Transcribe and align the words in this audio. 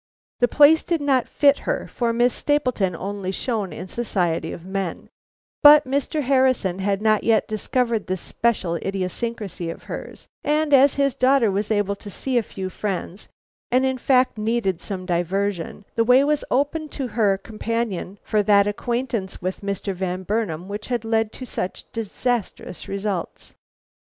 "The 0.39 0.47
place 0.47 0.81
did 0.81 0.99
not 0.99 1.27
fit 1.27 1.59
her, 1.59 1.87
for 1.87 2.11
Miss 2.11 2.33
Stapleton 2.33 2.95
only 2.95 3.31
shone 3.31 3.71
in 3.71 3.85
the 3.85 3.93
society 3.93 4.51
of 4.51 4.65
men; 4.65 5.09
but 5.61 5.85
Mr. 5.85 6.23
Harrison 6.23 6.79
had 6.79 7.03
not 7.03 7.23
yet 7.23 7.47
discovered 7.47 8.07
this 8.07 8.19
special 8.19 8.77
idiosyncrasy 8.83 9.69
of 9.69 9.83
hers, 9.83 10.27
and 10.43 10.73
as 10.73 10.95
his 10.95 11.13
daughter 11.13 11.51
was 11.51 11.69
able 11.69 11.95
to 11.97 12.09
see 12.09 12.35
a 12.39 12.41
few 12.41 12.67
friends, 12.71 13.29
and 13.69 13.85
in 13.85 13.99
fact 13.99 14.39
needed 14.39 14.81
some 14.81 15.05
diversion, 15.05 15.85
the 15.93 16.03
way 16.03 16.23
was 16.23 16.43
open 16.49 16.89
to 16.89 17.09
her 17.09 17.37
companion 17.37 18.17
for 18.23 18.41
that 18.41 18.65
acquaintance 18.65 19.39
with 19.39 19.61
Mr. 19.61 19.93
Van 19.93 20.23
Burnam 20.23 20.67
which 20.67 20.87
has 20.87 21.03
led 21.03 21.31
to 21.33 21.45
such 21.45 21.85
disastrous 21.91 22.87
results. 22.87 23.53